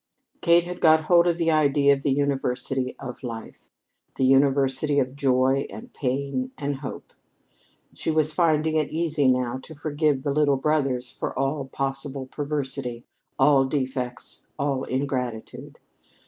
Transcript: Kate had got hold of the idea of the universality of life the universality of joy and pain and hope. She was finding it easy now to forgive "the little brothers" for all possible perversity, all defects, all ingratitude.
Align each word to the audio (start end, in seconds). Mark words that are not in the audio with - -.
Kate 0.41 0.63
had 0.63 0.81
got 0.81 1.03
hold 1.03 1.27
of 1.27 1.37
the 1.37 1.51
idea 1.51 1.93
of 1.93 2.01
the 2.01 2.09
universality 2.11 2.95
of 2.97 3.21
life 3.21 3.69
the 4.15 4.25
universality 4.25 4.97
of 4.97 5.15
joy 5.15 5.67
and 5.69 5.93
pain 5.93 6.49
and 6.57 6.77
hope. 6.77 7.13
She 7.93 8.09
was 8.09 8.33
finding 8.33 8.77
it 8.77 8.89
easy 8.89 9.27
now 9.27 9.59
to 9.59 9.75
forgive 9.75 10.23
"the 10.23 10.33
little 10.33 10.57
brothers" 10.57 11.11
for 11.11 11.37
all 11.37 11.65
possible 11.65 12.25
perversity, 12.25 13.05
all 13.37 13.63
defects, 13.65 14.47
all 14.57 14.85
ingratitude. 14.85 15.77